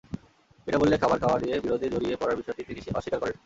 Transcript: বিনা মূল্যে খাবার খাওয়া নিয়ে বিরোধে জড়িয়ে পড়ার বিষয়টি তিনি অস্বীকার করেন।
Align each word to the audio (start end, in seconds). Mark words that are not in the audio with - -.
বিনা 0.67 0.77
মূল্যে 0.79 0.97
খাবার 0.97 1.17
খাওয়া 1.19 1.37
নিয়ে 1.39 1.55
বিরোধে 1.63 1.87
জড়িয়ে 1.93 2.15
পড়ার 2.15 2.39
বিষয়টি 2.39 2.61
তিনি 2.67 2.79
অস্বীকার 2.97 3.19
করেন। 3.21 3.35